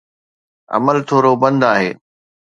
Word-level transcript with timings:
عمل 0.75 0.97
ٿورو 1.07 1.31
بند 1.41 1.61
آهي. 1.73 1.89